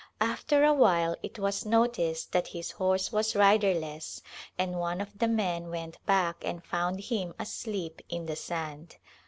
After 0.19 0.63
a 0.63 0.73
while 0.73 1.15
it 1.21 1.37
was 1.37 1.63
noticed 1.63 2.31
that 2.31 2.47
his 2.57 2.71
horse 2.71 3.11
was 3.11 3.35
rider 3.35 3.75
less 3.75 4.23
and 4.57 4.79
one 4.79 4.99
of 4.99 5.19
the 5.19 5.27
men 5.27 5.69
went 5.69 6.03
back 6.07 6.37
and 6.43 6.63
found 6.65 7.01
him 7.01 7.35
asleep 7.37 8.01
in 8.09 8.25
the 8.25 8.35
sand. 8.35 8.95